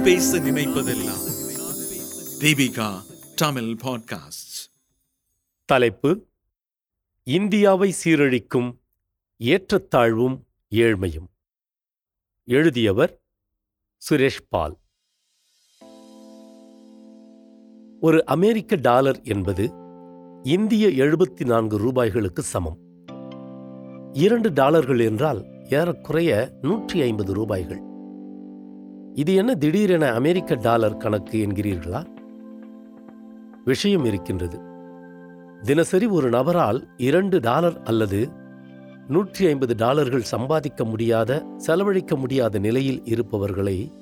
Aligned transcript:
நான் 0.00 0.08
பேச 0.08 0.38
நினைப்பதெல்லாம். 0.38 1.24
தீபிகா 2.40 3.00
தமிழ் 3.36 3.62
பாட்காஸ்ட் 3.62 4.72
தலைப்பு 5.64 6.26
இந்தியாவை 7.22 7.94
சீரழிக்கும் 8.04 8.78
ஏற்றத்தாழ்வும் 9.40 10.40
ஏழ்மையும். 10.70 11.26
எழுதியவர் 12.44 13.22
சுரேஷ் 14.10 14.38
பால். 14.48 14.78
ஒரு 18.00 18.26
அமெரிக்க 18.26 18.76
டாலர் 18.76 19.20
என்பது 19.22 19.72
இந்திய 20.42 20.88
எழுபத்தி 20.88 21.44
நான்கு 21.44 21.78
ரூபாய்களுக்கு 21.78 22.40
சமம். 22.40 22.78
இரண்டு 24.12 24.52
டாலர்கள் 24.52 24.98
என்றால் 24.98 25.44
ஏறக்குறைய 25.70 26.58
நூற்றி 26.62 27.00
ஐம்பது 27.00 27.32
ரூபாய்கள். 27.32 27.88
இது 29.14 29.34
என்ன 29.34 29.54
திடீரென 29.54 30.12
அமெரிக்க 30.12 30.54
டாலர் 30.54 30.96
கணக்கு 30.96 31.46
என்கிறீர்களா? 31.46 32.06
விஷயம் 33.64 34.04
இருக்கின்றது. 34.04 34.60
தினசரி 35.62 36.06
ஒரு 36.06 36.28
நபரால் 36.28 36.88
இரண்டு 36.96 37.40
டாலர் 37.40 37.82
அல்லது 37.82 38.28
நூற்றி 39.08 39.46
ஐம்பது 39.46 39.74
டாலர்கள் 39.74 40.22
சம்பாதிக்க 40.22 40.84
முடியாத 40.84 41.46
செலவழிக்க 41.56 42.16
முடியாத 42.16 42.58
நிலையில் 42.58 43.00
இருப்பவர்களை 43.04 43.92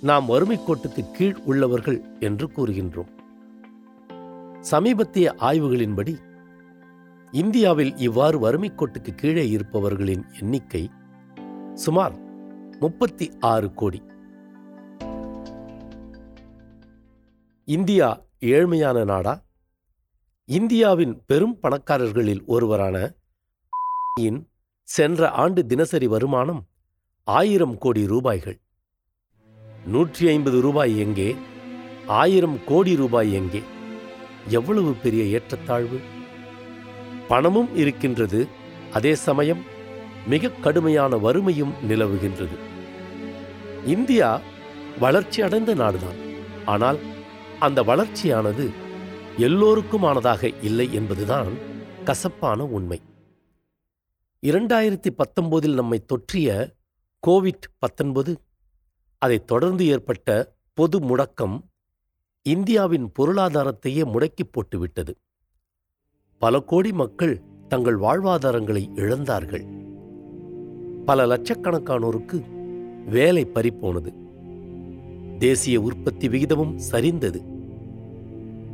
நாம் 0.00 0.26
வறுமை 0.26 0.58
கோட்டுக்கு 0.58 1.10
கீழ் 1.12 1.36
உள்ளவர்கள் 1.44 2.04
என்று 2.20 2.50
கூறுகின்றோம். 2.56 3.08
சமீபத்திய 4.60 5.34
ஆய்வுகளின்படி 5.40 6.16
இந்தியாவில் 7.30 7.96
இவ்வாறு 7.96 8.38
வறுமை 8.38 8.72
கோட்டுக்கு 8.76 9.14
கீழே 9.14 9.50
இருப்பவர்களின் 9.50 10.24
எண்ணிக்கை 10.40 10.90
சுமார் 11.74 12.12
முப்பத்தி 12.80 13.30
ஆறு 13.40 13.74
கோடி. 13.74 14.02
இந்தியா 17.68 18.26
ஏழ்மையான 18.40 19.04
நாடா? 19.04 19.44
இந்தியாவின் 20.44 21.22
பெரும் 21.26 21.58
பணக்காரர்களில் 21.62 22.44
ஒருவரான 22.44 23.14
சென்ற 24.82 25.30
ஆண்டு 25.30 25.66
தினசரி 25.66 26.06
வருமானம் 26.06 26.66
ஆயிரம் 27.24 27.78
கோடி 27.78 28.06
ரூபாய்கள். 28.06 28.60
நூற்றி 29.86 30.28
ஐம்பது 30.28 30.60
ரூபாய் 30.60 30.98
எங்கே? 30.98 31.36
ஆயிரம் 32.06 32.64
கோடி 32.64 32.96
ரூபாய் 32.96 33.32
எங்கே? 33.32 33.62
எவ்வளவு 34.48 34.92
பெரிய 34.92 35.24
ஏற்றத்தாழ்வு? 35.24 36.00
பணமும் 37.28 37.76
இருக்கின்றது 37.76 38.48
அதே 38.92 39.14
சமயம் 39.14 39.64
மிக 40.26 40.48
கடுமையான 40.48 41.16
வறுமையும் 41.16 41.74
நிலவுகின்றது. 41.88 42.56
இந்தியா 43.84 44.40
வளர்ச்சி 44.98 45.42
அடைந்த 45.42 45.74
நாடுதான். 45.74 46.18
ஆனால் 46.64 46.98
அந்த 47.60 47.82
வளர்ச்சியானது 47.82 48.70
எல்லோருக்குமானதாக 49.36 50.54
இல்லை 50.62 50.94
என்பதுதான் 50.94 51.52
கசப்பான 52.04 52.64
உண்மை. 52.64 53.00
இரண்டாயிரத்தி 54.46 55.06
பத்தொன்பதில் 55.10 55.74
நம்மை 55.74 56.04
தொற்றிய 56.06 56.72
கோவிட் 57.26 57.66
பத்தொன்பது 57.78 58.40
அதைத் 59.18 59.46
தொடர்ந்து 59.46 59.86
ஏற்பட்ட 59.86 60.54
பொது 60.72 61.00
முடக்கம் 61.00 61.60
இந்தியாவின் 62.42 63.12
பொருளாதாரத்தையே 63.18 64.04
முடக்கி 64.04 64.42
போட்டுவிட்டது. 64.50 65.14
பல 66.38 66.60
கோடி 66.60 66.92
மக்கள் 66.92 67.42
தங்கள் 67.68 67.96
வாழ்வாதாரங்களை 67.96 68.88
இழந்தார்கள். 68.94 69.84
பல 71.04 71.26
லட்சக்கணக்கானோருக்கு 71.26 72.44
வேலை 73.04 73.46
பறிப்போனது 73.46 74.24
தேசிய 75.38 75.80
உற்பத்தி 75.80 76.28
விகிதமும் 76.28 76.78
சரிந்தது. 76.92 77.40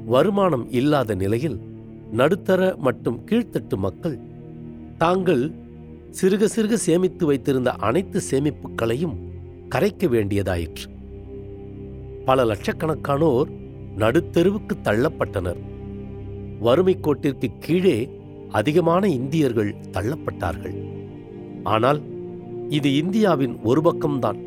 வருமானம் 0.06 0.72
இல்லாத 0.72 1.14
நிலையில் 1.14 1.60
நடுத்தர 2.12 2.74
மற்றும் 2.78 3.20
கீழ்த்தட்டு 3.30 3.76
மக்கள் 3.76 4.18
தாங்கள் 4.98 5.50
சிறுக 6.22 6.48
சிறுக 6.56 6.74
சேமித்து 6.74 7.26
வைத்திருந்த 7.26 7.72
அனைத்து 7.72 8.20
சேமிப்புகளையும் 8.30 9.16
கரைக்க 9.68 10.06
வேண்டியதாயிற்று. 10.06 10.86
பல 12.24 12.44
லட்சக்கணக்கானோர் 12.44 13.50
நடுத்தெருவுக்கு 13.98 14.74
தள்ளப்பட்டனர். 14.84 15.60
வறுமை 16.60 16.98
கோட்டிற்கு 17.02 17.48
கீழே 17.58 18.10
அதிகமான 18.50 19.08
இந்தியர்கள் 19.08 19.74
தள்ளப்பட்டார்கள். 19.92 20.76
ஆனால் 21.62 22.00
இது 22.68 22.96
இந்தியாவின் 22.96 23.58
ஒரு 23.62 23.80
பக்கம்தான். 23.80 24.40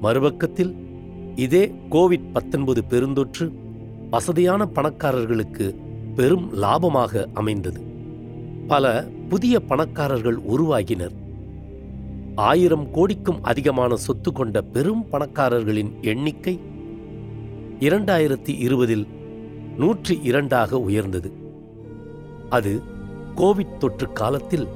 மறுபக்கத்தில் 0.00 0.90
இதே 1.34 1.74
கோவிட் 1.90 2.32
பத்தொன்பது 2.32 2.84
பெருந்தொற்று 2.90 3.52
வசதியான 4.10 4.68
பணக்காரர்களுக்கு 4.74 5.74
பெரும் 6.14 6.54
லாபமாக 6.54 7.26
அமைந்தது. 7.34 7.80
பல 8.66 9.06
புதிய 9.28 9.60
பணக்காரர்கள் 9.60 10.36
உருவாகினர். 10.36 11.12
ஆயிரம் 12.34 12.90
கோடிக்கும் 12.90 13.42
அதிகமான 13.42 13.96
சொத்து 13.96 14.32
கொண்ட 14.32 14.62
பெரும் 14.62 15.06
பணக்காரர்களின் 15.12 16.00
எண்ணிக்கை 16.02 16.60
இரண்டாயிரத்தி 17.80 18.58
இருபதில் 18.58 19.06
நூற்றி 19.76 20.20
இரண்டாக 20.22 20.80
உயர்ந்தது. 20.80 21.32
அது 22.50 22.82
கோவிட் 23.36 23.76
தொற்று 23.76 24.12
காலத்தில் 24.12 24.66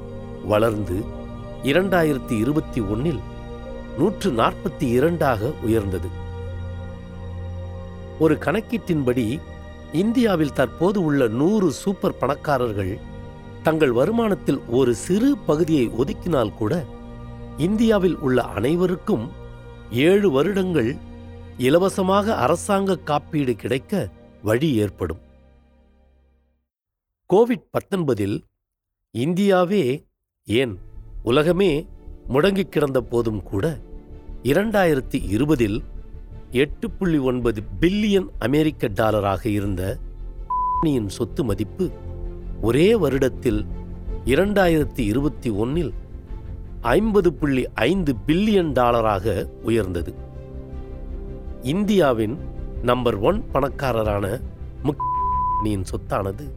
வளர்ந்து 0.45 1.03
இரண்டாயிரத்தி 1.63 2.39
இருபத்தி 2.39 2.81
ஒன்னில் 2.81 3.19
நூற்று 3.97 4.31
நாற்பத்தி 4.31 4.91
இரண்டாக 4.91 5.51
உயர்ந்தது. 5.63 6.25
ஒரு 8.19 8.35
கணக்கீட்டின்படி 8.35 9.39
இந்தியாவில் 9.91 10.53
தற்போது 10.53 11.03
உள்ள 11.03 11.27
நூறு 11.27 11.71
சூப்பர் 11.71 12.17
பணக்காரர்கள் 12.17 12.97
தங்கள் 13.63 13.91
வருமானத்தில் 13.91 14.59
ஒரு 14.67 14.95
சிறு 14.95 15.37
பகுதியை 15.37 15.87
ஒதுக்கினால் 15.87 16.53
கூட 16.53 16.85
இந்தியாவில் 17.57 18.15
உள்ள 18.15 18.41
அனைவருக்கும் 18.41 19.31
ஏழு 19.91 20.31
வருடங்கள் 20.31 20.95
இலவசமாக 21.57 22.35
அரசாங்க 22.35 22.97
காப்பீடு 22.97 23.55
கிடைக்க 23.55 24.09
வழி 24.41 24.75
ஏற்படும். 24.75 25.19
கோவிட் 27.33 27.67
பத்தொன்பதில் 27.71 28.43
இந்தியாவே 29.11 30.05
ஏன் 30.43 30.77
உலகமே 31.23 31.87
முடங்கிக் 32.27 32.71
கிடந்த 32.71 33.01
போதும் 33.01 33.43
கூட 33.43 33.79
இரண்டாயிரத்தி 34.43 35.27
இருபதில் 35.27 35.83
எட்டு 36.51 36.91
புள்ளி 36.91 37.17
ஒன்பது 37.17 37.63
பில்லியன் 37.81 38.27
அமெரிக்க 38.39 38.87
டாலராக 38.87 39.45
இருந்த 39.45 39.97
சொத்து 41.07 41.43
மதிப்பு 41.43 41.91
ஒரே 42.61 42.95
வருடத்தில் 42.95 43.65
இரண்டாயிரத்தி 44.25 44.99
இருபத்தி 44.99 45.49
ஒன்னில் 45.49 45.93
ஐம்பது 46.81 47.33
புள்ளி 47.33 47.67
ஐந்து 47.73 48.15
பில்லியன் 48.27 48.71
டாலராக 48.71 49.47
உயர்ந்தது. 49.63 50.15
இந்தியாவின் 51.61 52.37
நம்பர் 52.83 53.17
ஒன் 53.17 53.43
பணக்காரரான 53.51 54.39
முக்கியின் 54.83 55.83
சொத்தானது 55.91 56.51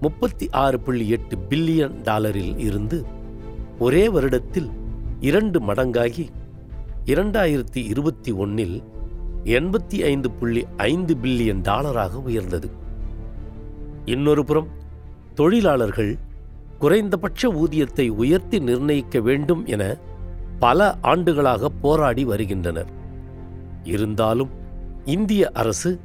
முப்பத்தி 0.00 0.48
ஆறு 0.50 0.80
புள்ளி 0.80 1.08
எட்டு 1.08 1.36
பில்லியன் 1.50 2.02
டாலரில் 2.02 2.58
இருந்து 2.58 3.04
ஒரே 3.78 4.08
வருடத்தில் 4.08 4.70
இரண்டு 5.20 5.60
மடங்காகி 5.60 6.28
இரண்டாயிரத்தி 7.04 7.74
இருபத்தி 7.74 8.32
ஒன்னில் 8.32 8.82
எண்பத்தி 9.46 10.02
ஐந்து 10.02 10.30
புள்ளி 10.30 10.66
ஐந்து 10.76 11.16
பில்லியன் 11.22 11.60
டாலராக 11.60 12.14
உயர்ந்தது. 12.14 12.70
இன்னொரு 14.04 14.44
புறம் 14.44 14.68
தொழிலாளர்கள் 15.34 16.16
குறைந்தபட்ச 16.78 17.52
ஊதியத்தை 17.52 18.08
உயர்த்தி 18.08 18.58
நிர்ணயிக்க 18.58 19.20
வேண்டும் 19.20 19.66
என 19.66 19.96
பல 20.58 20.98
ஆண்டுகளாக 21.00 21.68
போராடி 21.68 22.24
வருகின்றனர். 22.24 22.90
இருந்தாலும் 23.84 24.50
இந்திய 25.04 25.50
அரசு 25.54 26.00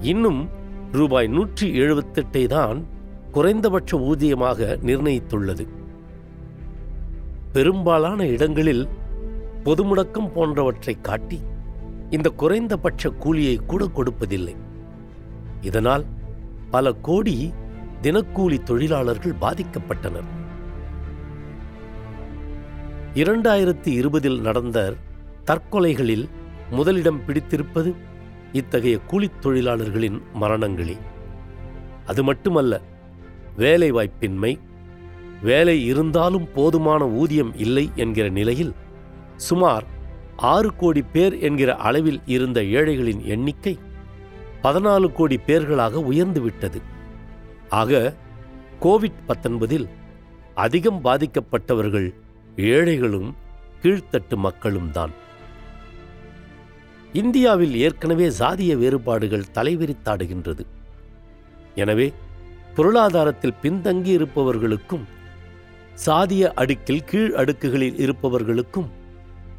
இன்னும் 0.00 0.48
ரூபாய் 0.92 1.26
நூற்றி 1.26 1.80
எழுபத்தெட்டை 1.80 2.46
தான் 2.46 2.84
குறைந்தபட்ச 3.32 3.98
ஊதியமாக 3.98 4.78
நிர்ணயித்துள்ளது. 4.82 5.66
பெரும்பாலான 7.52 8.26
இடங்களில் 8.26 8.88
பொது 9.62 9.84
முடக்கம் 9.84 10.32
போன்றவற்றை 10.32 10.96
காட்டி 11.02 11.40
இந்த 12.10 12.30
குறைந்தபட்ச 12.30 13.10
கூலியை 13.10 13.56
கூட 13.56 13.84
கொடுப்பதில்லை. 13.84 14.56
இதனால் 15.60 16.04
பல 16.70 16.92
கோடி 16.92 17.52
தினக்கூலி 18.02 18.62
தொழிலாளர்கள் 18.62 19.34
பாதிக்கப்பட்டனர். 19.40 20.28
இரண்டாயிரத்தி 23.14 23.86
இருபதில் 23.86 24.40
நடந்த 24.40 24.94
தற்கொலைகளில் 25.44 26.28
முதலிடம் 26.70 27.24
பிடித்திருப்பது 27.24 27.94
இத்தகைய 28.52 28.98
கூலித் 29.10 29.38
தொழிலாளர்களின் 29.40 30.22
மரணங்களே. 30.40 30.96
அது 32.06 32.24
மட்டுமல்ல 32.24 32.80
வேலைவாய்ப்பின்மை 33.56 34.58
வேலை 35.42 35.84
இருந்தாலும் 35.84 36.52
போதுமான 36.52 37.06
ஊதியம் 37.08 37.56
இல்லை 37.56 37.90
என்கிற 37.94 38.28
நிலையில் 38.28 38.74
சுமார் 39.36 39.93
ஆறு 40.36 40.76
கோடி 40.76 41.02
பேர் 41.02 41.38
என்கிற 41.38 41.76
அளவில் 41.76 42.20
இருந்த 42.26 42.62
ஏழைகளின் 42.62 43.24
எண்ணிக்கை 43.24 43.78
பதினாலு 44.62 45.12
கோடி 45.12 45.40
பேர்களாக 45.46 46.02
உயர்ந்துவிட்டது. 46.12 46.80
ஆக 47.68 48.14
கோவிட் 48.80 49.20
பத்தொன்பதில் 49.26 49.88
அதிகம் 50.54 51.04
பாதிக்கப்பட்டவர்கள் 51.04 52.14
ஏழைகளும் 52.56 53.34
கீழ்த்தட்டு 53.82 54.36
மக்களும் 54.36 54.90
தான் 54.90 55.12
இந்தியாவில் 57.12 57.74
ஏற்கனவே 57.74 58.28
சாதிய 58.28 58.76
வேறுபாடுகள் 58.78 59.50
தலைவிரித்தாடுகின்றது. 59.54 60.66
எனவே 61.74 62.12
பொருளாதாரத்தில் 62.74 63.58
பின்தங்கி 63.62 64.12
இருப்பவர்களுக்கும் 64.18 65.04
சாதிய 66.06 66.52
அடுக்கில் 66.56 67.04
கீழ் 67.04 67.34
அடுக்குகளில் 67.34 67.98
இருப்பவர்களுக்கும் 67.98 69.02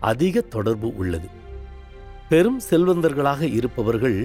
அதிக 0.05 0.41
தொடர்பு 0.55 0.89
உள்ளது. 0.95 1.29
பெரும் 2.29 2.61
செல்வந்தர்களாக 2.69 3.41
இருப்பவர்கள் 3.53 4.17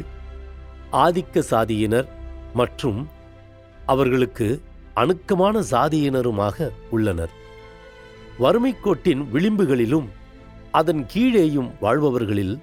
ஆதிக்க 0.92 1.42
சாதியினர் 1.50 2.08
மற்றும் 2.54 3.00
அவர்களுக்கு 3.86 4.46
அணுக்கமான 4.94 5.60
சாதியினருமாக 5.70 6.68
உள்ளனர். 6.90 7.32
வறுமை 8.38 8.72
கோட்டின் 8.80 9.22
விளிம்புகளிலும் 9.32 10.08
அதன் 10.70 11.06
கீழேயும் 11.14 11.70
வாழ்பவர்களில் 11.80 12.54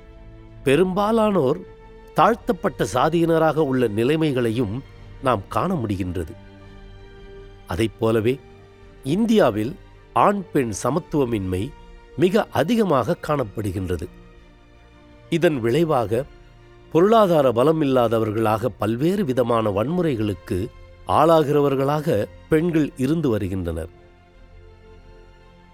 பெரும்பாலானோர் 0.64 1.60
தாழ்த்தப்பட்ட 2.14 2.88
சாதியினராக 2.94 3.56
உள்ள 3.72 3.88
நிலைமைகளையும் 3.88 4.76
நாம் 5.24 5.44
காண 5.48 5.74
முடிகின்றது. 5.74 6.34
அதைப் 7.68 7.98
போலவே 8.00 8.40
இந்தியாவில் 9.04 9.74
ஆண் 10.14 10.44
பெண் 10.54 10.74
சமத்துவமின்மை 10.84 11.64
மிக 12.18 12.48
அதிகமாக 12.52 13.18
காணப்படுகின்றது. 13.28 14.08
இதன் 15.30 15.60
விளைவாக 15.60 16.26
பொருளாதார 16.92 17.52
பலமில்லாதவர்களாக 17.52 18.66
பல்வேறு 18.78 19.26
விதமான 19.26 19.70
வன்முறைகளுக்கு 19.70 20.68
ஆளாகிறவர்களாக 21.08 22.26
பெண்கள் 22.50 22.92
இருந்து 22.98 23.30
வருகின்றனர். 23.30 23.90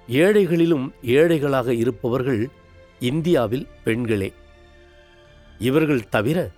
ஏழைகளிலும் 0.07 0.93
ஏழைகளாக 1.03 1.73
இருப்பவர்கள் 1.73 2.49
இந்தியாவில் 2.99 3.67
பெண்களே. 3.83 4.33
இவர்கள் 5.59 6.09
தவிர 6.09 6.49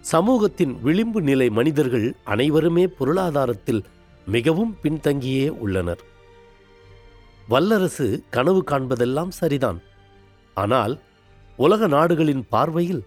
சமூகத்தின் 0.00 0.78
விளிம்பு 0.82 1.22
நிலை 1.22 1.50
மனிதர்கள் 1.50 2.14
அனைவருமே 2.24 2.86
பொருளாதாரத்தில் 2.86 3.82
மிகவும் 4.26 4.76
பின்தங்கியே 4.82 5.48
உள்ளனர். 5.48 6.12
வல்லரசு 7.48 8.24
கனவு 8.30 8.64
காண்பதெல்லாம் 8.70 9.28
சரிதான். 9.28 9.80
ஆனால் 10.54 11.00
உலக 11.56 11.86
நாடுகளின் 11.86 12.46
பார்வையில் 12.48 13.02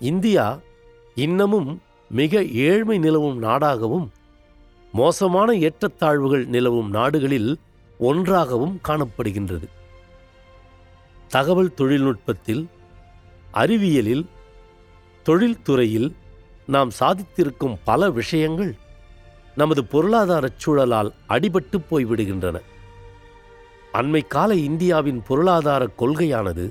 இந்தியா 0.00 0.58
இன்னமும் 1.14 1.80
மிக 2.10 2.42
ஏழ்மை 2.44 2.98
நிலவும் 2.98 3.42
நாடாகவும் 3.42 4.08
மோசமான 4.92 5.52
ஏற்றத்தாழ்வுகள் 5.52 6.46
நிலவும் 6.46 6.90
நாடுகளில் 6.90 7.58
ஒன்றாகவும் 7.98 8.80
காணப்படுகின்றது. 8.88 9.68
தகவல் 11.28 11.74
தொழில்நுட்பத்தில் 11.74 12.68
அறிவியலில் 13.52 14.26
தொழில்துறையில் 15.26 16.10
நாம் 16.66 16.90
சாதித்திருக்கும் 17.00 17.76
பல 17.84 18.10
விஷயங்கள் 18.10 18.74
நமது 19.54 19.84
பொருளாதாரச் 19.84 20.60
சூழலால் 20.66 21.10
அடிபட்டு 21.28 21.78
போய்விடுகின்றன. 21.90 22.58
அண்மை 23.92 24.26
கால 24.26 24.54
இந்தியாவின் 24.54 25.22
பொருளாதார 25.22 25.88
கொள்கையானது 25.98 26.70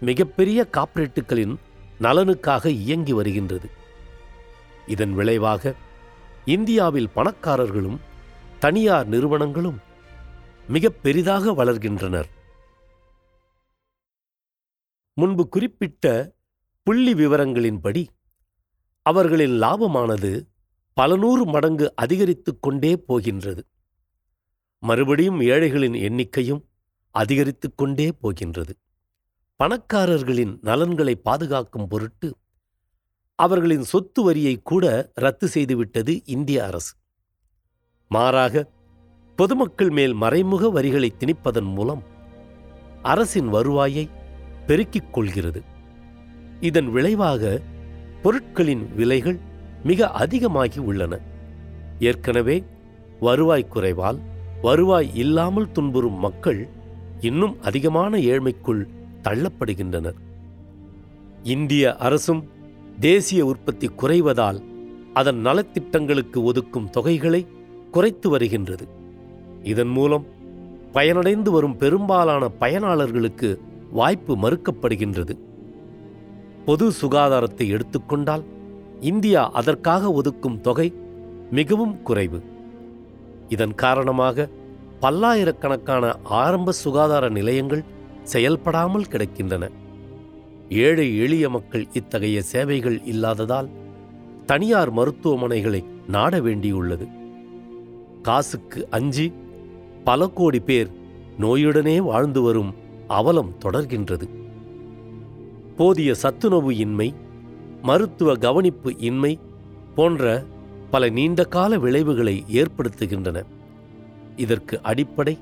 மிகப்பெரிய 0.00 0.68
காப்பரேட்டுகளின் 0.72 1.56
நலனுக்காக 2.00 2.66
இயங்கி 2.66 3.12
வருகின்றது. 3.12 3.70
இதன் 4.86 5.12
விளைவாக 5.12 5.74
இந்தியாவில் 6.44 7.08
பணக்காரர்களும் 7.16 7.98
தனியார் 8.58 9.06
நிறுவனங்களும் 9.06 9.78
மிக 10.68 10.88
பெரிதாக 10.88 11.64
வளர்கின்றனர். 11.64 12.28
முன்பு 15.12 15.48
குறிப்பிட்ட 15.48 16.32
புள்ளி 16.82 17.14
விவரங்களின்படி 17.14 18.06
அவர்களின் 19.02 19.60
லாபமானது 19.62 20.46
பல 20.92 21.16
நூறு 21.16 21.44
மடங்கு 21.44 21.92
அதிகரித்துக் 21.96 22.62
கொண்டே 22.62 22.96
போகின்றது. 22.96 23.66
மறுபடியும் 24.90 25.40
ஏழைகளின் 25.40 25.92
எண்ணிக்கையும் 25.92 26.62
அதிகரித்துக் 27.10 27.76
கொண்டே 27.76 28.12
போகின்றது. 28.12 28.76
பணக்காரர்களின் 29.64 30.58
நலன்களை 30.62 31.14
பாதுகாக்கும் 31.14 31.88
பொருட்டு 31.88 32.36
அவர்களின் 33.34 33.82
சொத்து 33.82 34.22
வரியை 34.22 34.60
கூட 34.62 35.10
ரத்து 35.14 35.48
செய்துவிட்டது 35.48 36.22
இந்திய 36.24 36.64
அரசு. 36.64 36.94
மாறாக 38.08 38.70
பொதுமக்கள் 39.36 39.90
மேல் 39.90 40.12
மறைமுக 40.12 40.70
வரிகளை 40.70 41.12
திணிப்பதன் 41.18 41.74
மூலம் 41.74 42.02
அரசின் 43.02 43.48
வருவாயை 43.48 44.10
பெருக்கிக் 44.66 45.12
கொள்கிறது. 45.12 45.62
இதன் 46.60 46.90
விளைவாக 46.90 47.60
பொருட்களின் 48.22 48.94
விலைகள் 48.94 49.38
மிக 49.84 50.10
அதிகமாகி 50.10 50.78
உள்ளன. 50.78 51.18
ஏற்கனவே 51.98 52.64
வருவாய் 53.20 53.68
குறைவால் 53.74 54.29
வருவாய் 54.62 55.14
இல்லாமல் 55.14 55.72
துன்புறும் 55.72 56.18
மக்கள் 56.18 56.68
இன்னும் 57.20 57.56
அதிகமான 57.62 58.18
ஏழ்மைக்குள் 58.18 58.88
தள்ளப்படுகின்றனர். 59.22 60.18
இந்திய 61.42 61.96
அரசும் 61.96 62.48
தேசிய 63.00 63.44
உற்பத்தி 63.44 63.88
குறைவதால் 63.88 64.62
அதன் 65.14 65.46
நலத்திட்டங்களுக்கு 65.46 66.38
ஒதுக்கும் 66.42 66.90
தொகைகளை 66.90 67.46
குறைத்து 67.90 68.30
வருகின்றது. 68.30 68.88
இதன் 69.62 69.88
மூலம் 69.88 70.26
பயனடைந்து 70.92 71.50
வரும் 71.50 71.76
பெரும்பாலான 71.76 72.50
பயனாளர்களுக்கு 72.60 73.58
வாய்ப்பு 73.90 74.36
மறுக்கப்படுகின்றது. 74.36 75.38
பொது 76.64 76.90
சுகாதாரத்தை 76.90 77.68
எடுத்துக்கொண்டால் 77.68 78.44
இந்தியா 79.00 79.50
அதற்காக 79.50 80.12
ஒதுக்கும் 80.22 80.60
தொகை 80.60 80.94
மிகவும் 81.50 82.02
குறைவு. 82.02 82.42
இதன் 83.50 83.74
காரணமாக 83.74 84.48
பல்லாயிரக்கணக்கான 85.00 86.04
ஆரம்ப 86.40 86.72
சுகாதார 86.72 87.28
நிலையங்கள் 87.28 87.82
செயல்படாமல் 88.22 89.10
கிடக்கின்றன. 89.10 89.64
ஏழை 90.68 91.06
எளிய 91.18 91.44
மக்கள் 91.48 91.86
இத்தகைய 91.92 92.38
சேவைகள் 92.42 92.98
இல்லாததால் 93.04 93.68
தனியார் 94.46 94.92
மருத்துவமனைகளை 94.94 95.80
நாட 96.06 96.40
வேண்டியுள்ளது. 96.40 97.06
காசுக்கு 98.22 98.80
அஞ்சி 98.90 99.26
பல 100.04 100.28
கோடி 100.28 100.60
பேர் 100.60 100.90
நோயுடனே 101.38 101.96
வாழ்ந்து 102.10 102.42
வரும் 102.42 102.72
அவலம் 103.08 103.52
தொடர்கின்றது. 103.64 104.26
போதிய 105.76 106.14
சத்துணவு 106.14 106.76
இன்மை 106.76 107.08
மருத்துவ 107.82 108.34
கவனிப்பு 108.34 108.90
இன்மை 108.98 109.32
போன்ற 109.94 110.24
பல 110.90 111.08
நீண்ட 111.08 111.44
கால 111.44 111.78
விளைவுகளை 111.78 112.44
ஏற்படுத்துகின்றன. 112.52 113.44
இதற்கு 114.36 114.82
அடிப்படை 114.82 115.38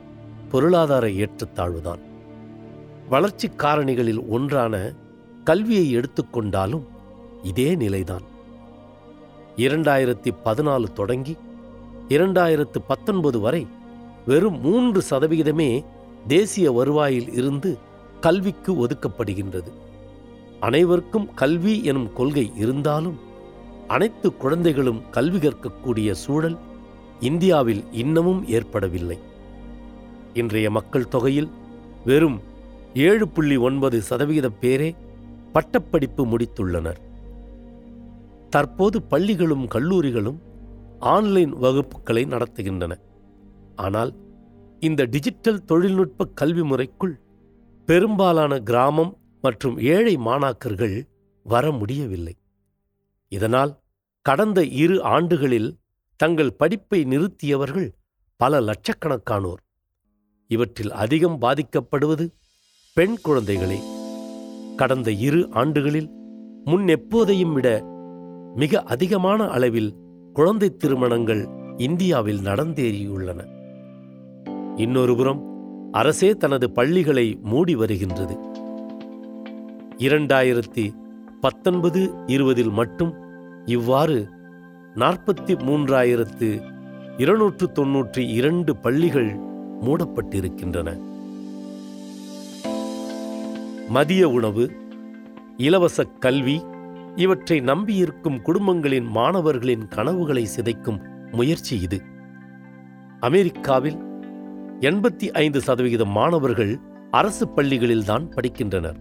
பொருளாதார 0.49 1.09
ஏற்றத்தாழ்வுதான். 1.09 1.99
வளர்ச்சி 3.09 3.49
காரணிகளில் 3.49 4.29
ஒன்றான 4.29 4.93
கல்வியை 5.45 5.97
எடுத்துக்கொண்டாலும் 5.97 6.83
இதே 7.43 7.75
நிலைதான். 7.75 8.23
இரண்டாயிரத்தி 9.57 10.31
பதினாலு 10.45 10.93
தொடங்கி 10.93 11.37
இரண்டாயிரத்து 12.09 12.77
பத்தொன்பது 12.87 13.41
வரை 13.41 13.67
வெறும் 14.27 14.61
மூன்று 14.61 15.03
சதவிகிதமே 15.11 15.85
தேசிய 16.27 16.73
வருவாயில் 16.73 17.33
இருந்து 17.33 17.79
கல்விக்கு 18.21 18.87
ஒதுக்கப்படுகின்றது. 18.87 19.73
அனைவருக்கும் 20.61 21.35
கல்வி 21.35 21.85
எனும் 21.85 22.13
கொள்கை 22.13 22.53
இருந்தாலும் 22.57 23.19
அனைத்து 23.89 24.37
குழந்தைகளும் 24.37 25.11
கல்வி 25.11 25.39
கற்கக்கூடிய 25.39 26.11
சூழல் 26.11 26.59
இந்தியாவில் 27.21 27.85
இன்னமும் 27.93 28.49
ஏற்படவில்லை. 28.49 29.19
இன்றைய 30.35 30.71
மக்கள் 30.71 31.09
தொகையில் 31.09 31.51
வெறும் 32.05 32.41
ஏழு 32.95 33.29
புள்ளி 33.29 33.57
ஒன்பது 33.57 34.03
சதவிகித 34.03 34.51
பேரே 34.61 34.97
பட்டப்படிப்பு 35.53 36.27
முடித்துள்ளனர். 36.27 37.01
தற்போது 38.51 39.03
பள்ளிகளும் 39.03 39.69
கல்லூரிகளும் 39.69 40.39
ஆன்லைன் 40.99 41.55
வகுப்புகளை 41.55 42.25
நடத்துகின்றன. 42.25 42.93
ஆனால் 43.77 44.15
இந்த 44.81 45.05
டிஜிட்டல் 45.05 45.65
தொழில்நுட்ப 45.65 46.25
கல்வி 46.25 46.63
முறைக்குள் 46.63 47.21
பெரும்பாலான 47.87 48.59
கிராமம் 48.59 49.17
மற்றும் 49.43 49.79
ஏழை 49.79 50.17
மாணாக்கர்கள் 50.17 51.03
வர 51.43 51.71
முடியவில்லை. 51.71 52.38
இதனால் 53.29 53.79
கடந்த 54.23 54.65
இரு 54.65 55.03
ஆண்டுகளில் 55.03 55.79
தங்கள் 56.17 56.53
படிப்பை 56.53 57.05
நிறுத்தியவர்கள் 57.05 57.93
பல 58.37 58.61
லட்சக்கணக்கானோர். 58.61 59.63
இவற்றில் 60.47 60.93
அதிகம் 60.93 61.41
பாதிக்கப்படுவது 61.41 62.33
பெண் 62.95 63.17
குழந்தைகளே. 63.25 63.79
கடந்த 64.77 65.11
இரு 65.11 65.49
ஆண்டுகளில் 65.51 66.09
முன் 66.65 66.85
எப்போதையும் 66.85 67.53
விட 67.53 67.85
மிக 68.55 68.83
அதிகமான 68.83 69.49
அளவில் 69.49 69.95
குழந்தை 70.33 70.77
திருமணங்கள் 70.77 71.49
இந்தியாவில் 71.77 72.39
நடந்தேறியுள்ளன. 72.39 73.47
இன்னொருபுறம் 74.77 75.41
அரசே 75.93 76.35
தனது 76.35 76.71
பள்ளிகளை 76.71 77.39
மூடி 77.43 77.75
வருகின்றது. 77.75 78.39
இரண்டாயிரத்தி 79.99 81.08
பத்தொன்பது 81.41 82.11
இருபதில் 82.27 82.71
மட்டும் 82.71 83.15
இவ்வாறு 83.65 84.29
நாற்பத்தி 84.95 85.55
மூன்றாயிரத்து 85.67 86.49
இருநூற்று 87.19 87.71
தொன்னூற்றி 87.75 88.19
இரண்டு 88.19 88.77
பள்ளிகள் 88.77 89.37
மூடப்பட்டிருக்கின்றன. 89.81 90.99
மதிய 93.89 94.29
உணவு 94.29 94.71
இலவச 95.57 96.05
கல்வி 96.05 96.63
இவற்றை 97.17 97.61
நம்பியிருக்கும் 97.61 98.43
குடும்பங்களின் 98.43 99.07
மாணவர்களின் 99.07 99.89
கனவுகளை 99.89 100.49
சிதைக்கும் 100.57 101.01
முயற்சி 101.31 101.81
இது. 101.81 102.03
அமெரிக்காவில் 103.21 103.97
எண்பத்தி 104.81 105.31
ஐந்து 105.31 105.61
சதவிகித 105.61 106.05
மாணவர்கள் 106.05 106.79
அரசு 107.11 107.47
பள்ளிகளில்தான் 107.57 108.27
படிக்கின்றனர். 108.37 109.01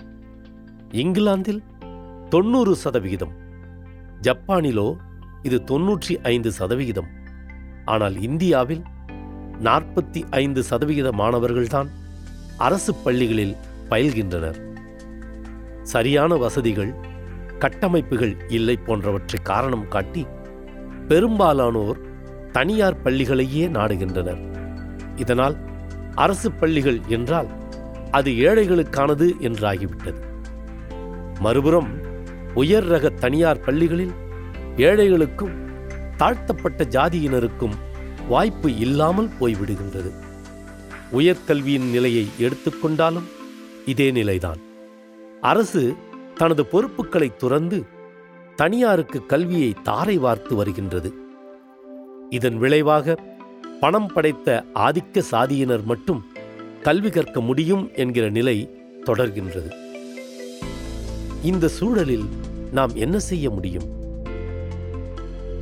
இங்கிலாந்தில் 0.91 1.63
தொண்ணூறு 2.29 2.75
சதவிகிதம். 2.75 3.33
ஜப்பானிலோ 4.21 4.95
இது 5.43 5.63
தொன்னூற்றி 5.71 6.21
ஐந்து 6.21 6.51
சதவிகிதம். 6.51 7.07
ஆனால் 7.85 8.21
இந்தியாவில் 8.21 8.81
நாற்பத்தி 9.63 10.21
ஐந்து 10.29 10.63
சதவிகித 10.63 11.09
மாணவர்கள்தான் 11.11 11.87
அரசு 12.57 12.95
பள்ளிகளில் 12.95 13.55
பயில்கின்றனர். 13.89 14.59
சரியான 15.83 16.35
வசதிகள் 16.35 16.95
கட்டமைப்புகள் 17.59 18.35
இல்லை 18.47 18.77
போன்றவற்றை 18.77 19.39
காரணம் 19.43 19.87
காட்டி 19.87 20.25
பெரும்பாலானோர் 21.07 21.99
தனியார் 22.51 23.01
பள்ளிகளையே 23.03 23.67
நாடுகின்றனர். 23.69 24.41
இதனால் 25.15 25.55
அரசு 26.15 26.51
பள்ளிகள் 26.51 26.99
என்றால் 27.07 27.47
அது 28.11 28.31
ஏழைகளுக்கானது 28.31 29.29
என்றாகிவிட்டது. 29.39 30.19
மறுபுறம் 31.39 32.06
உயர் 32.57 32.87
ரக 32.91 33.09
தனியார் 33.09 33.59
பள்ளிகளில் 33.59 34.13
ஏழைகளுக்கும் 34.77 35.55
தாழ்த்தப்பட்ட 36.17 36.83
ஜாதியினருக்கும் 36.83 37.75
வாய்ப்பு 38.29 38.69
இல்லாமல் 38.75 39.29
போய்விடுகின்றது. 39.39 40.11
உயர்கல்வியின் 41.17 41.89
நிலையை 41.95 42.25
எடுத்துக்கொண்டாலும் 42.39 43.27
இதே 43.85 44.11
நிலைதான். 44.11 44.61
அரசு 45.41 45.83
தனது 46.35 46.65
பொறுப்புகளை 46.65 47.29
துறந்து 47.35 47.79
தனியாருக்கு 48.55 49.25
கல்வியை 49.25 49.71
தாரை 49.83 50.17
வார்த்து 50.17 50.55
வருகின்றது. 50.55 51.11
இதன் 52.29 52.57
விளைவாக 52.57 53.17
பணம் 53.79 54.11
படைத்த 54.13 54.65
ஆதிக்க 54.75 55.23
சாதியினர் 55.31 55.83
மட்டும் 55.83 56.21
கல்வி 56.81 57.09
கற்க 57.09 57.41
முடியும் 57.41 57.89
என்கிற 57.95 58.29
நிலை 58.29 58.57
தொடர்கின்றது. 59.05 59.69
இந்த 61.43 61.67
சூழலில் 61.67 62.27
நாம் 62.71 62.95
என்ன 62.95 63.19
செய்ய 63.19 63.49
முடியும்? 63.49 63.83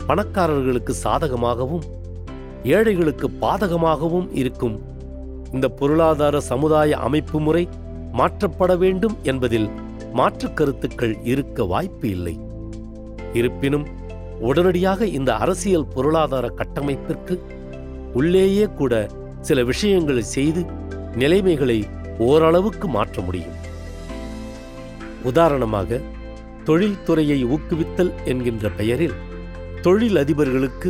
பணக்காரர்களுக்கு 0.07 0.93
சாதகமாகவும் 1.03 1.81
ஏழைகளுக்கு 2.63 3.29
பாதகமாகவும் 3.41 4.27
இருக்கும் 4.31 4.81
இந்த 5.51 5.67
பொருளாதார 5.67 6.39
சமுதாய 6.39 6.97
அமைப்பு 6.97 7.39
முறை 7.39 7.69
மாற்றப்பட 8.13 8.77
வேண்டும் 8.77 9.17
என்பதில் 9.23 9.69
மாற்றுக் 10.13 10.57
கருத்துக்கள் 10.57 11.17
இருக்க 11.23 11.63
வாய்ப்பு 11.63 12.09
இல்லை. 12.09 12.39
இருப்பினும் 13.33 13.87
உடனடியாக 14.39 15.05
இந்த 15.05 15.35
அரசியல் 15.35 15.87
பொருளாதார 15.87 16.53
கட்டமைப்பிற்கு 16.57 17.39
உள்ளேயே 18.13 18.65
கூட 18.65 19.09
சில 19.41 19.63
விஷயங்களை 19.63 20.21
செய்து 20.21 20.65
நிலைமைகளை 21.15 21.85
ஓரளவுக்கு 22.17 22.87
மாற்ற 22.87 23.21
முடியும். 23.21 23.55
உதாரணமாக 25.23 26.01
தொழில்துறையை 26.65 27.39
ஊக்குவித்தல் 27.45 28.11
என்கின்ற 28.25 28.69
பெயரில் 28.69 29.15
தொழில் 29.81 30.15
அதிபர்களுக்கு 30.15 30.89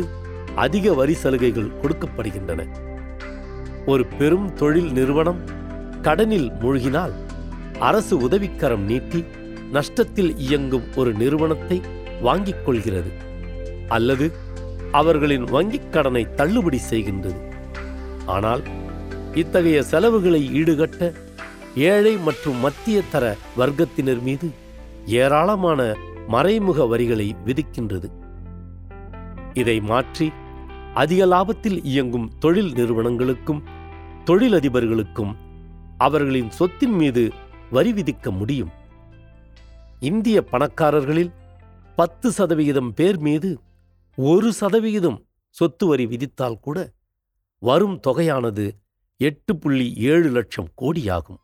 அதிக 0.54 0.92
வரி 0.94 1.14
சலுகைகள் 1.14 1.74
கொடுக்கப்படுகின்றன. 1.82 2.60
ஒரு 3.86 4.06
பெரும் 4.18 4.54
தொழில் 4.54 4.92
நிறுவனம் 4.92 5.40
கடனில் 6.02 6.48
மூழ்கினால் 6.52 7.14
அரசு 7.78 8.14
உதவிக்கரம் 8.28 8.84
நீட்டி 8.84 9.24
நஷ்டத்தில் 9.72 10.32
இயங்கும் 10.36 10.86
ஒரு 10.96 11.12
நிறுவனத்தை 11.12 11.80
வாங்கிக் 12.20 12.64
கொள்கிறது. 12.66 13.10
அல்லது 13.88 14.32
அவர்களின் 14.90 15.44
வங்கிக் 15.44 15.90
கடனை 15.90 16.26
தள்ளுபடி 16.34 16.80
செய்கின்றது. 16.90 17.40
ஆனால் 18.26 18.62
இத்தகைய 19.34 19.82
செலவுகளை 19.82 20.40
ஈடுகட்ட 20.62 21.12
ஏழை 21.74 22.16
மற்றும் 22.16 22.56
மத்திய 22.56 23.02
தர 23.10 23.36
வர்க்கத்தினர் 23.58 24.22
மீது 24.22 24.48
ஏராளமான 25.06 25.94
மறைமுக 26.28 26.86
வரிகளை 26.86 27.36
விதிக்கின்றது. 27.44 28.10
இதை 29.54 29.80
மாற்றி 29.80 30.32
அதிக 30.94 31.26
லாபத்தில் 31.26 31.80
இயங்கும் 31.82 32.38
தொழில் 32.38 32.72
நிறுவனங்களுக்கும் 32.72 33.62
தொழிலதிபர்களுக்கும் 34.24 35.36
அவர்களின் 35.98 36.50
சொத்தின் 36.50 36.92
மீது 36.92 37.32
வரி 37.70 37.92
விதிக்க 37.92 38.30
முடியும். 38.30 38.70
இந்திய 40.00 40.44
பணக்காரர்களில் 40.50 41.32
பத்து 41.96 42.30
சதவிகிதம் 42.30 42.94
பேர் 42.94 43.18
மீது 43.18 43.58
ஒரு 44.16 44.52
சதவிகிதம் 44.52 45.26
சொத்து 45.48 45.86
வரி 45.86 46.06
விதித்தால் 46.06 46.60
கூட 46.60 46.92
வரும் 47.58 48.00
தொகையானது 48.06 48.70
எட்டு 49.16 49.56
புள்ளி 49.56 49.94
ஏழு 49.94 50.30
லட்சம் 50.30 50.68
கோடியாகும். 50.82 51.38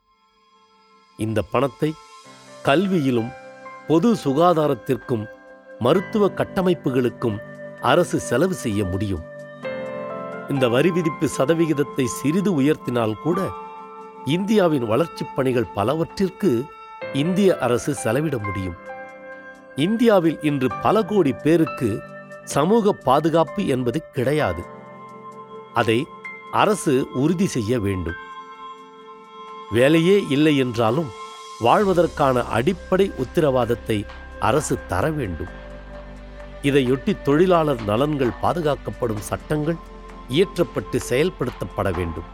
இந்த 1.16 1.42
பணத்தை 1.42 1.92
கல்வியிலும் 2.62 3.30
பொது 3.88 4.14
சுகாதாரத்திற்கும் 4.24 5.26
மருத்துவ 5.78 6.28
கட்டமைப்புகளுக்கும் 6.28 7.38
அரசு 7.80 8.18
செலவு 8.18 8.54
செய்ய 8.54 8.84
முடியும். 8.84 9.22
இந்த 10.48 10.68
வரி 10.68 10.90
விதிப்பு 10.90 11.28
சதவிகிதத்தை 11.28 12.04
சிறிது 12.04 12.60
உயர்த்தினால் 12.60 13.14
கூட 13.14 13.48
இந்தியாவின் 14.24 14.86
வளர்ச்சிப் 14.86 15.36
பணிகள் 15.36 15.66
பலவற்றிற்கு 15.74 16.64
இந்திய 17.12 17.58
அரசு 17.58 17.94
செலவிட 17.94 18.38
முடியும். 18.38 18.74
இந்தியாவில் 19.76 20.38
இன்று 20.42 20.68
பல 20.82 21.02
கோடி 21.02 21.32
பேருக்கு 21.32 22.00
சமூக 22.44 22.92
பாதுகாப்பு 22.92 23.66
என்பது 23.66 24.10
கிடையாது. 24.12 24.62
அதை 25.74 26.06
அரசு 26.52 27.08
உறுதி 27.14 27.46
செய்ய 27.46 27.80
வேண்டும். 27.80 28.30
வேலையே 29.70 30.24
இல்லை 30.28 30.56
என்றாலும் 30.56 31.20
வாழ்வதற்கான 31.60 32.42
அடிப்படை 32.42 33.12
உத்தரவாதத்தை 33.18 34.04
அரசு 34.40 34.78
தர 34.86 35.10
வேண்டும். 35.10 35.48
இதையொட்டி 36.62 37.22
தொழிலாளர் 37.22 37.82
நலன்கள் 37.86 38.38
பாதுகாக்கப்படும் 38.42 39.18
சட்டங்கள் 39.18 39.76
இயற்றப்பட்டு 40.28 41.00
செயல்படுத்தப்பட 41.08 41.96
வேண்டும். 41.96 42.24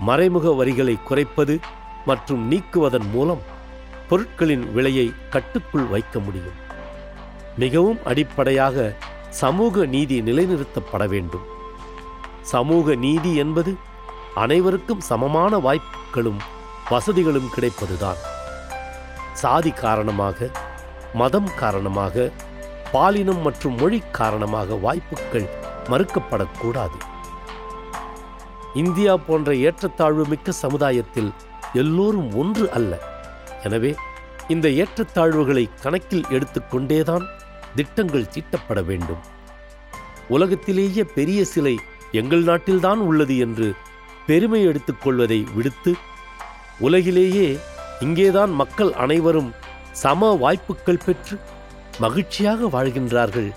மறைமுக 0.00 0.52
வரிகளை 0.52 1.02
குறைப்பது 1.02 1.58
மற்றும் 2.06 2.50
நீக்குவதன் 2.50 3.10
மூலம் 3.10 3.40
பொருட்களின் 4.08 4.72
விலையை 4.72 5.12
கட்டுக்குள் 5.30 5.86
வைக்க 5.86 6.18
முடியும். 6.18 6.58
மிகவும் 7.56 7.98
அடிப்படையாக 8.04 8.96
சமூக 9.30 9.86
நீதி 9.86 10.20
நிலைநிறுத்தப்பட 10.20 11.08
வேண்டும். 11.08 11.46
சமூக 12.42 12.94
நீதி 12.94 13.36
என்பது 13.36 13.74
அனைவருக்கும் 14.34 15.00
சமமான 15.00 15.58
வாய்ப்புகளும் 15.58 16.38
வசதிகளும் 16.90 17.52
கிடைப்பதுதான். 17.56 18.20
சாதி 19.32 19.70
காரணமாக 19.70 20.48
மதம் 21.14 21.50
காரணமாக 21.56 22.32
பாலினம் 22.92 23.42
மற்றும் 23.42 23.76
மொழி 23.76 24.02
காரணமாக 24.12 24.74
வாய்ப்புகள் 24.74 25.48
மறுக்கப்படக்கூடாது. 25.84 26.98
இந்தியா 28.74 29.16
போன்ற 29.16 29.54
ஏற்றத்தாழ்வு 29.54 30.24
மிக்க 30.26 30.52
சமுதாயத்தில் 30.52 31.30
எல்லோரும் 31.72 32.34
ஒன்று 32.34 32.70
அல்ல. 32.70 32.92
எனவே 33.62 33.94
இந்த 34.48 34.68
ஏற்றத்தாழ்வுகளை 34.82 35.68
கணக்கில் 35.82 36.28
எடுத்துக்கொண்டேதான் 36.30 37.24
திட்டங்கள் 37.74 38.30
தீட்டப்பட 38.34 38.80
வேண்டும். 38.84 39.22
உலகத்திலேயே 40.28 41.04
பெரிய 41.04 41.44
சிலை 41.44 41.78
எங்கள் 42.12 42.42
நாட்டில்தான் 42.42 43.00
உள்ளது 43.08 43.36
என்று 43.38 43.74
பெருமை 44.26 44.60
எடுத்துக்கொள்வதை 44.68 45.40
விடுத்து 45.54 45.92
உலகிலேயே 46.78 47.58
இங்கேதான் 48.00 48.50
மக்கள் 48.50 48.92
அனைவரும் 48.92 49.52
சம 49.92 50.34
வாய்ப்புகள் 50.34 51.00
பெற்று 51.06 51.40
மகிழ்ச்சியாக 51.98 52.66
வாழ்கின்றார்கள் 52.66 53.54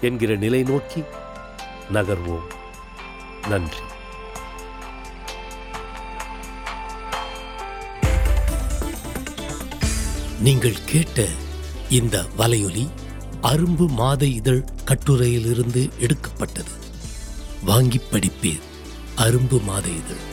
என்கிற 0.00 0.34
நிலை 0.34 0.62
நோக்கி 0.62 1.02
நகர்வோம். 1.92 2.46
நன்றி. 3.48 3.78
நீங்கள் 10.40 10.76
கேட்ட 10.84 11.24
இந்த 11.88 12.24
வலையொலி 12.38 12.88
அரும்பு 13.42 13.88
மாத 13.88 14.24
இதழ் 14.24 14.64
கட்டுரையிலிருந்து 14.84 15.90
எடுக்கப்பட்டது. 15.98 16.70
வாங்கி 17.64 18.00
படிப்பீர். 18.12 18.60
அரும்பு 19.16 19.62
மாத 19.62 19.88
இதழ். 19.88 20.32